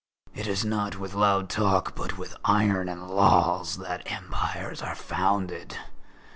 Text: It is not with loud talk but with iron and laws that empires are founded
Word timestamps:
It 0.33 0.47
is 0.47 0.65
not 0.65 0.97
with 0.97 1.13
loud 1.13 1.47
talk 1.47 1.93
but 1.95 2.17
with 2.17 2.35
iron 2.43 2.89
and 2.89 3.07
laws 3.07 3.77
that 3.77 4.01
empires 4.11 4.81
are 4.81 4.95
founded 4.95 5.77